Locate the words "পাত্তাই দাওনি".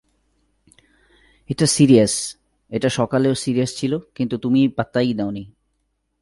4.67-5.43